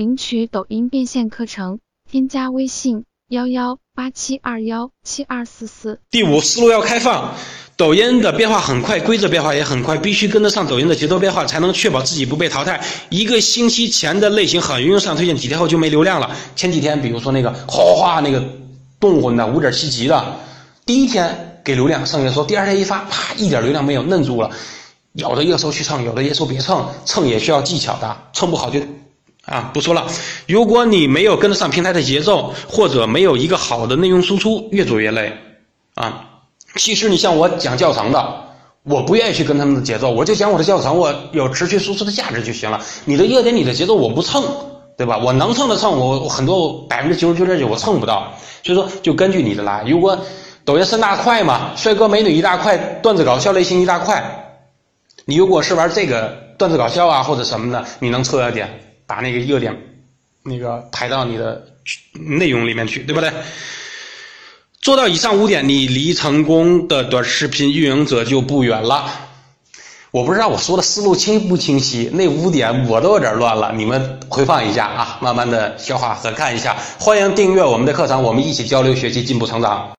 [0.00, 1.78] 领取抖音变现课程，
[2.10, 6.00] 添加微信幺幺八七二幺七二四四。
[6.10, 7.34] 第五，思路要开放。
[7.76, 12.82] 抖音的变化很快，规则变化也很快，必须跟得上抖音的节奏变化，才能确保自己不被淘汰。
[13.10, 16.34] 一个星期前的类型很容易上推荐，几天后就没流量了。
[16.56, 18.42] 前几天，比如说那个哗哗哗那个
[18.98, 20.36] 动魂的五点七级的，
[20.86, 24.50] 第一天给流量上热搜，第二天一发，啪，一点流量没有，愣住了。
[25.12, 28.80] 有的热搜去蹭，有的热搜别蹭，蹭也需要技巧的，蹭不好就
[29.44, 30.06] 啊不说了。
[30.46, 35.32] 如果你没有跟得上平台的节奏，或者没有一个好的内容输出，越做越累
[35.94, 36.26] 啊。
[36.76, 38.44] 其实你像我讲教程的，
[38.84, 42.80] 我不愿意去跟他们的节奏，我就讲我的教程，我有持续输出的价值就行了。
[43.04, 44.44] 你的热点，你的节奏我不蹭，
[44.96, 45.18] 对吧？
[45.18, 48.32] 我能蹭的蹭，我很多百分之九十九点九我蹭不到。
[48.62, 49.84] 所以说，就根据你的来。
[49.86, 50.18] 如果
[50.64, 54.54] 抖音三大块嘛，帅哥美女一大块，段子搞笑类型一大块，
[55.24, 59.76] 你如果是玩这个段子搞笑啊或者什么的，你能蹭热点，把那个热点
[60.44, 61.66] 那个排到你的
[62.12, 63.32] 内容里面去，对不对？
[64.80, 69.10] 做到以上五点，你离成功的短视频运营者就不远了。
[70.12, 76.76] 我不知道我说的思路清不清晰，那五点我都有点乱了，你们回放一下啊，慢慢的消化和看一下。
[77.00, 79.90] 欢迎订阅我们的课程，我们一起交流学习，进步成长。